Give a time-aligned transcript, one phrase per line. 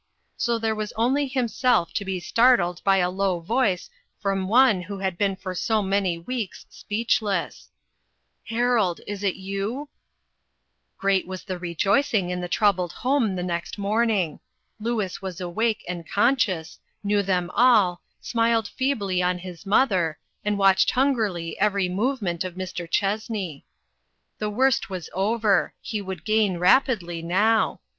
[0.35, 3.87] So there was only himself to be startled by a low voice
[4.19, 7.69] from one who had been for so many weeks speechless:"
[8.49, 9.89] Harold, is it you?"
[10.97, 14.39] Great was the rejoicing in the troubled home the next morning.
[14.79, 20.89] Louis was awake and conscious, knew them all, smiled feebly on his mother, and watched
[20.89, 22.89] hungrily every movement of Mr.
[22.89, 23.65] Chessney.
[24.39, 27.81] The worst was over; he would gain rap idly now.